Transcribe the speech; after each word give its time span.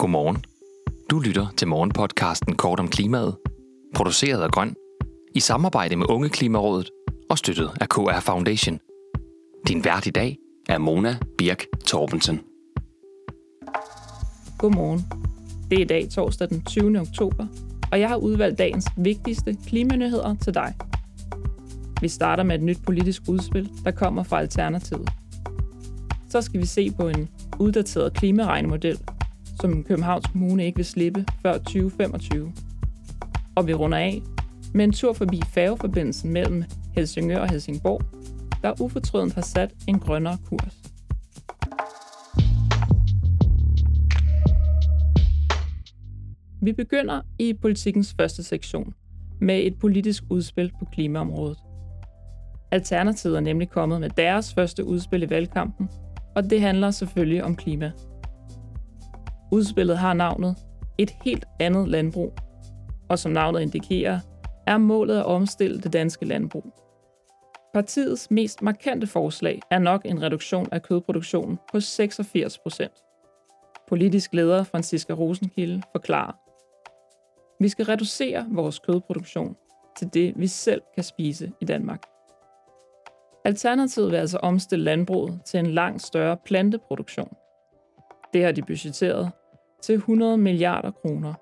Godmorgen. 0.00 0.44
Du 1.10 1.18
lytter 1.18 1.46
til 1.56 1.68
morgenpodcasten 1.68 2.56
Kort 2.56 2.80
om 2.80 2.88
klimaet, 2.88 3.36
produceret 3.94 4.42
af 4.42 4.50
Grøn, 4.50 4.74
i 5.34 5.40
samarbejde 5.40 5.96
med 5.96 6.10
Unge 6.10 6.28
Klimarådet 6.28 6.90
og 7.30 7.38
støttet 7.38 7.70
af 7.80 7.88
KR 7.88 8.20
Foundation. 8.20 8.78
Din 9.68 9.84
vært 9.84 10.06
i 10.06 10.10
dag 10.10 10.36
er 10.68 10.78
Mona 10.78 11.16
Birk 11.38 11.64
Torbensen. 11.86 12.40
Godmorgen. 14.58 15.04
Det 15.70 15.78
er 15.78 15.82
i 15.82 15.88
dag 15.88 16.08
torsdag 16.10 16.48
den 16.48 16.64
20. 16.64 17.00
oktober, 17.00 17.46
og 17.92 18.00
jeg 18.00 18.08
har 18.08 18.16
udvalgt 18.16 18.58
dagens 18.58 18.86
vigtigste 18.96 19.56
klimanyheder 19.66 20.34
til 20.34 20.54
dig. 20.54 20.74
Vi 22.00 22.08
starter 22.08 22.42
med 22.42 22.54
et 22.54 22.62
nyt 22.62 22.78
politisk 22.86 23.22
udspil, 23.28 23.70
der 23.84 23.90
kommer 23.90 24.22
fra 24.22 24.40
Alternativet. 24.40 25.08
Så 26.30 26.40
skal 26.40 26.60
vi 26.60 26.66
se 26.66 26.90
på 26.90 27.08
en 27.08 27.28
uddateret 27.58 28.14
klimaregnemodel, 28.14 28.98
som 29.60 29.84
Københavns 29.84 30.26
Kommune 30.26 30.66
ikke 30.66 30.76
vil 30.76 30.84
slippe 30.84 31.26
før 31.42 31.52
2025. 31.52 32.52
Og 33.56 33.66
vi 33.66 33.74
runder 33.74 33.98
af 33.98 34.22
med 34.74 34.84
en 34.84 34.92
tur 34.92 35.12
forbi 35.12 35.42
færgeforbindelsen 35.54 36.32
mellem 36.32 36.64
Helsingør 36.94 37.38
og 37.38 37.50
Helsingborg, 37.50 38.02
der 38.62 38.80
ufortrødent 38.80 39.34
har 39.34 39.42
sat 39.42 39.74
en 39.88 39.98
grønnere 39.98 40.38
kurs. 40.48 40.76
Vi 46.62 46.72
begynder 46.72 47.20
i 47.38 47.52
politikens 47.52 48.14
første 48.18 48.42
sektion 48.42 48.94
med 49.40 49.66
et 49.66 49.78
politisk 49.78 50.24
udspil 50.30 50.72
på 50.78 50.84
klimaområdet. 50.92 51.58
Alternativet 52.70 53.36
er 53.36 53.40
nemlig 53.40 53.70
kommet 53.70 54.00
med 54.00 54.10
deres 54.10 54.54
første 54.54 54.84
udspil 54.84 55.22
i 55.22 55.30
valgkampen, 55.30 55.88
og 56.36 56.50
det 56.50 56.60
handler 56.60 56.90
selvfølgelig 56.90 57.44
om 57.44 57.56
klima. 57.56 57.92
Udspillet 59.52 59.98
har 59.98 60.14
navnet 60.14 60.56
Et 60.98 61.10
helt 61.24 61.44
andet 61.60 61.88
landbrug, 61.88 62.32
og 63.08 63.18
som 63.18 63.32
navnet 63.32 63.60
indikerer, 63.60 64.20
er 64.66 64.78
målet 64.78 65.18
at 65.18 65.24
omstille 65.24 65.80
det 65.80 65.92
danske 65.92 66.24
landbrug. 66.24 66.64
Partiets 67.74 68.30
mest 68.30 68.62
markante 68.62 69.06
forslag 69.06 69.60
er 69.70 69.78
nok 69.78 70.02
en 70.04 70.22
reduktion 70.22 70.68
af 70.72 70.82
kødproduktionen 70.82 71.58
på 71.72 71.80
86 71.80 72.58
procent. 72.58 72.92
Politisk 73.88 74.34
leder 74.34 74.64
Franziska 74.64 75.12
Rosenkilde 75.12 75.82
forklarer, 75.92 76.32
vi 77.62 77.68
skal 77.68 77.84
reducere 77.84 78.46
vores 78.50 78.78
kødproduktion 78.78 79.56
til 79.98 80.14
det, 80.14 80.32
vi 80.36 80.46
selv 80.46 80.82
kan 80.94 81.04
spise 81.04 81.52
i 81.60 81.64
Danmark. 81.64 82.02
Alternativet 83.44 84.10
vil 84.10 84.16
altså 84.16 84.38
omstille 84.38 84.84
landbruget 84.84 85.40
til 85.44 85.60
en 85.60 85.66
langt 85.66 86.02
større 86.02 86.36
planteproduktion. 86.36 87.32
Det 88.32 88.44
har 88.44 88.52
de 88.52 88.62
budgetteret 88.62 89.30
til 89.82 89.94
100 89.94 90.38
milliarder 90.38 90.90
kroner, 90.90 91.34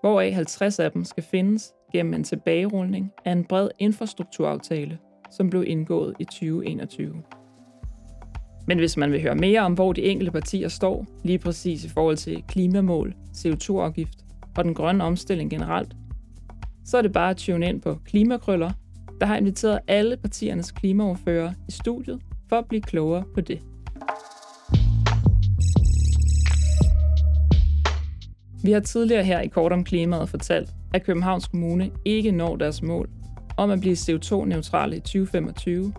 hvoraf 0.00 0.32
50 0.32 0.78
af 0.78 0.92
dem 0.92 1.04
skal 1.04 1.22
findes 1.22 1.72
gennem 1.92 2.14
en 2.14 2.24
tilbagerulning 2.24 3.12
af 3.24 3.32
en 3.32 3.44
bred 3.44 3.68
infrastrukturaftale, 3.78 4.98
som 5.30 5.50
blev 5.50 5.64
indgået 5.66 6.14
i 6.18 6.24
2021. 6.24 7.22
Men 8.66 8.78
hvis 8.78 8.96
man 8.96 9.12
vil 9.12 9.22
høre 9.22 9.34
mere 9.34 9.60
om, 9.60 9.74
hvor 9.74 9.92
de 9.92 10.02
enkelte 10.02 10.32
partier 10.32 10.68
står, 10.68 11.06
lige 11.24 11.38
præcis 11.38 11.84
i 11.84 11.88
forhold 11.88 12.16
til 12.16 12.44
klimamål, 12.48 13.14
CO2-afgift 13.36 14.18
og 14.56 14.64
den 14.64 14.74
grønne 14.74 15.04
omstilling 15.04 15.50
generelt, 15.50 15.96
så 16.84 16.98
er 16.98 17.02
det 17.02 17.12
bare 17.12 17.30
at 17.30 17.36
tune 17.36 17.68
ind 17.68 17.80
på 17.80 17.98
Klimakrøller, 18.04 18.70
der 19.20 19.26
har 19.26 19.36
inviteret 19.36 19.80
alle 19.88 20.16
partiernes 20.16 20.72
klimaoverfører 20.72 21.52
i 21.68 21.72
studiet 21.72 22.20
for 22.48 22.56
at 22.56 22.66
blive 22.68 22.82
klogere 22.82 23.24
på 23.34 23.40
det. 23.40 23.60
Vi 28.64 28.72
har 28.72 28.80
tidligere 28.80 29.24
her 29.24 29.40
i 29.40 29.46
Kort 29.46 29.72
om 29.72 29.84
Klimaet 29.84 30.28
fortalt, 30.28 30.70
at 30.94 31.04
Københavns 31.04 31.48
Kommune 31.48 31.90
ikke 32.04 32.32
når 32.32 32.56
deres 32.56 32.82
mål 32.82 33.08
om 33.56 33.70
at 33.70 33.80
blive 33.80 33.94
CO2-neutrale 33.94 34.96
i 34.96 35.00
2025, 35.00 35.92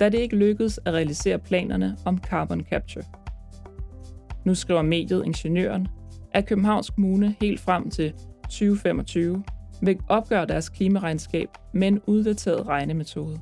da 0.00 0.08
det 0.08 0.18
ikke 0.18 0.36
lykkedes 0.36 0.80
at 0.84 0.94
realisere 0.94 1.38
planerne 1.38 1.96
om 2.04 2.18
carbon 2.18 2.60
capture. 2.70 3.04
Nu 4.44 4.54
skriver 4.54 4.82
mediet 4.82 5.22
Ingeniøren, 5.24 5.88
at 6.32 6.46
Københavns 6.46 6.90
Kommune 6.90 7.34
helt 7.40 7.60
frem 7.60 7.90
til 7.90 8.12
2025 8.42 9.44
vil 9.82 9.98
opgøre 10.08 10.46
deres 10.46 10.68
klimaregnskab 10.68 11.48
med 11.74 11.88
en 11.88 12.00
uddateret 12.06 12.66
regnemetode. 12.66 13.40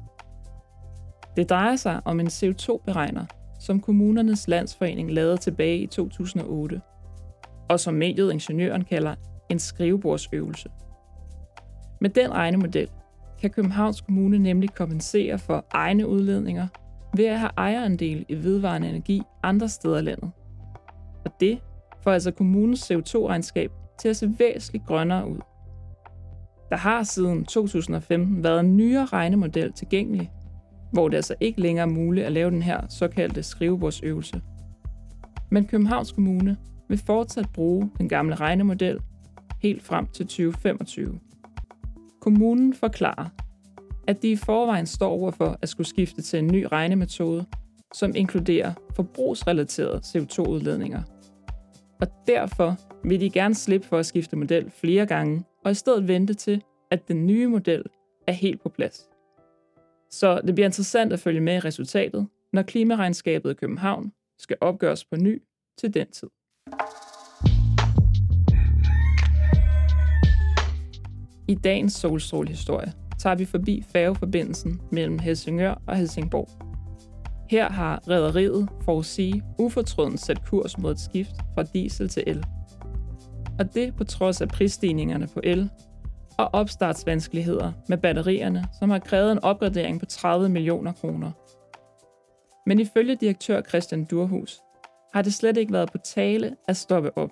Det 1.37 1.51
drejer 1.51 1.77
sig 1.77 2.01
om 2.05 2.21
en 2.21 2.27
CO2-beregner, 2.27 3.25
som 3.61 3.81
kommunernes 3.81 4.49
landsforening 4.49 5.13
lavede 5.13 5.37
tilbage 5.37 5.79
i 5.79 5.87
2008, 5.87 6.81
og 7.69 7.81
som 7.81 7.95
mediet 7.95 8.33
Ingeniøren 8.33 8.85
kalder 8.85 9.15
en 9.49 9.59
skrivebordsøvelse. 9.59 10.69
Med 12.01 12.11
den 12.11 12.33
regnemodel 12.33 12.89
kan 13.41 13.51
Københavns 13.51 14.01
Kommune 14.01 14.39
nemlig 14.39 14.71
kompensere 14.71 15.39
for 15.39 15.65
egne 15.71 16.09
udledninger 16.09 16.67
ved 17.17 17.25
at 17.25 17.39
have 17.39 17.51
ejerandel 17.57 18.25
i 18.29 18.35
vedvarende 18.35 18.89
energi 18.89 19.23
andre 19.43 19.69
steder 19.69 19.99
i 19.99 20.03
landet. 20.03 20.31
Og 21.25 21.31
det 21.41 21.59
får 22.01 22.13
altså 22.13 22.31
kommunens 22.31 22.91
CO2-regnskab 22.91 23.71
til 24.01 24.09
at 24.09 24.17
se 24.17 24.35
væsentligt 24.39 24.87
grønnere 24.87 25.29
ud. 25.29 25.39
Der 26.71 26.77
har 26.77 27.03
siden 27.03 27.45
2015 27.45 28.45
været 28.45 28.61
en 28.61 28.77
nyere 28.77 29.05
regnemodel 29.05 29.73
tilgængelig, 29.73 30.31
hvor 30.93 31.09
det 31.09 31.17
altså 31.17 31.35
ikke 31.41 31.61
længere 31.61 31.87
er 31.89 31.93
muligt 31.93 32.27
at 32.27 32.33
lave 32.33 32.51
den 32.51 32.63
her 32.63 32.81
såkaldte 32.89 33.43
skrivebordsøvelse. 33.43 34.41
Men 35.51 35.67
Københavns 35.67 36.13
Kommune 36.13 36.57
vil 36.89 36.99
fortsat 36.99 37.47
bruge 37.55 37.91
den 37.99 38.09
gamle 38.09 38.35
regnemodel 38.35 39.01
helt 39.61 39.83
frem 39.83 40.07
til 40.07 40.27
2025. 40.27 41.21
Kommunen 42.21 42.75
forklarer, 42.75 43.29
at 44.07 44.23
de 44.23 44.31
i 44.31 44.37
forvejen 44.37 44.87
står 44.87 45.11
overfor 45.11 45.59
at 45.63 45.69
skulle 45.69 45.87
skifte 45.87 46.23
til 46.23 46.39
en 46.39 46.47
ny 46.47 46.67
regnemetode, 46.73 47.47
som 47.95 48.13
inkluderer 48.17 48.73
forbrugsrelaterede 48.97 50.01
CO2-udledninger. 50.05 51.03
Og 52.01 52.07
derfor 52.27 52.77
vil 53.09 53.21
de 53.21 53.31
gerne 53.31 53.55
slippe 53.55 53.87
for 53.87 53.99
at 53.99 54.07
skifte 54.07 54.37
model 54.37 54.71
flere 54.71 55.07
gange, 55.07 55.45
og 55.65 55.71
i 55.71 55.75
stedet 55.75 56.09
vente 56.09 56.35
til, 56.35 56.63
at 56.91 57.09
den 57.09 57.27
nye 57.27 57.47
model 57.47 57.83
er 58.27 58.33
helt 58.33 58.63
på 58.63 58.69
plads. 58.69 59.09
Så 60.11 60.41
det 60.47 60.55
bliver 60.55 60.67
interessant 60.67 61.13
at 61.13 61.21
følge 61.21 61.41
med 61.41 61.55
i 61.55 61.59
resultatet, 61.59 62.29
når 62.53 62.63
klimaregnskabet 62.63 63.51
i 63.51 63.55
København 63.55 64.13
skal 64.39 64.57
opgøres 64.61 65.05
på 65.05 65.17
ny 65.17 65.43
til 65.79 65.95
den 65.95 66.11
tid. 66.11 66.29
I 71.49 71.55
dagens 71.55 71.93
solstrålehistorie 71.93 72.93
tager 73.19 73.37
vi 73.37 73.45
forbi 73.45 73.85
færgeforbindelsen 73.93 74.81
mellem 74.93 75.19
Helsingør 75.19 75.83
og 75.87 75.97
Helsingborg. 75.97 76.49
Her 77.51 77.71
har 77.71 78.03
rædderiet 78.09 78.69
for 78.85 78.99
at 78.99 79.05
sige 79.05 79.43
ufortrødent 79.59 80.21
sat 80.21 80.45
kurs 80.47 80.79
mod 80.79 80.93
et 80.93 81.01
skift 81.01 81.35
fra 81.55 81.63
diesel 81.63 82.09
til 82.09 82.25
el. 82.27 82.45
Og 83.59 83.75
det 83.75 83.97
på 83.97 84.05
trods 84.05 84.41
af 84.41 84.49
prisstigningerne 84.49 85.29
på 85.35 85.41
el 85.45 85.71
og 86.39 86.51
opstartsvanskeligheder 86.53 87.73
med 87.89 87.99
batterierne, 87.99 88.65
som 88.79 88.91
har 88.91 88.99
krævet 88.99 89.33
en 89.33 89.45
opgradering 89.45 90.01
på 90.01 90.07
30 90.07 90.49
millioner 90.49 90.93
kroner. 90.93 91.31
Men 92.67 92.81
ifølge 92.81 93.17
direktør 93.17 93.63
Christian 93.63 94.05
Durhus 94.05 94.64
har 95.15 95.23
det 95.23 95.35
slet 95.35 95.57
ikke 95.57 95.73
været 95.73 95.93
på 95.93 95.99
tale 95.99 96.57
at 96.69 96.77
stoppe 96.77 97.19
op. 97.19 97.31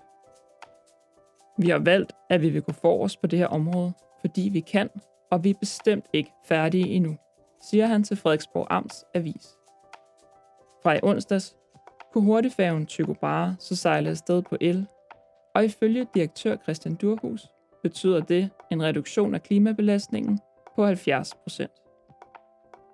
Vi 1.58 1.68
har 1.68 1.78
valgt, 1.78 2.12
at 2.30 2.42
vi 2.42 2.48
vil 2.48 2.62
gå 2.62 2.72
forrest 2.72 3.20
på 3.20 3.26
det 3.26 3.38
her 3.38 3.46
område, 3.46 3.92
fordi 4.20 4.50
vi 4.52 4.60
kan, 4.60 4.90
og 5.30 5.44
vi 5.44 5.50
er 5.50 5.54
bestemt 5.60 6.06
ikke 6.12 6.32
færdige 6.44 6.88
endnu, 6.88 7.16
siger 7.70 7.86
han 7.86 8.04
til 8.04 8.16
Frederiksborg 8.16 8.66
Amts 8.70 9.04
Avis. 9.14 9.46
Fra 10.82 10.94
i 10.94 11.00
onsdags 11.02 11.56
kunne 12.12 12.24
hurtigfærgen 12.24 12.86
Tycho 12.86 13.12
Brahe 13.12 13.56
så 13.58 13.76
sejle 13.76 14.10
afsted 14.10 14.42
på 14.42 14.56
el, 14.60 14.86
og 15.54 15.64
ifølge 15.64 16.06
direktør 16.14 16.56
Christian 16.56 16.94
Durhus 16.94 17.46
betyder 17.82 18.20
det 18.20 18.50
en 18.70 18.82
reduktion 18.82 19.34
af 19.34 19.42
klimabelastningen 19.42 20.40
på 20.76 20.86
70 20.86 21.34
procent. 21.34 21.72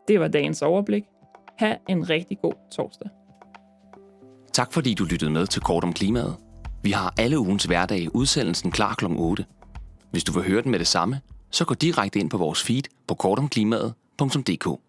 Det 0.09 0.21
var 0.21 0.29
dagens 0.29 0.63
overblik. 0.63 1.05
Ha' 1.59 1.77
en 1.89 2.11
rigtig 2.11 2.39
god 2.39 2.55
torsdag. 2.71 3.09
Tak 4.53 4.73
fordi 4.73 4.95
du 4.95 5.05
lyttede 5.05 5.31
med 5.31 5.47
til 5.47 5.63
Kort 5.63 5.85
om 5.85 5.93
klimaet. 5.93 6.37
Vi 6.83 6.91
har 6.91 7.15
alle 7.19 7.39
ugens 7.39 7.65
hverdag 7.65 8.15
udsendelsen 8.15 8.71
klar 8.71 8.95
kl. 8.95 9.05
8. 9.09 9.45
Hvis 10.11 10.25
du 10.25 10.33
vil 10.33 10.43
høre 10.43 10.63
den 10.63 10.71
med 10.71 10.79
det 10.79 10.87
samme, 10.87 11.21
så 11.51 11.65
gå 11.65 11.75
direkte 11.75 12.19
ind 12.19 12.31
på 12.31 12.37
vores 12.37 12.63
feed 12.63 12.83
på 13.09 13.15
kortomklimaet.dk. 13.15 14.88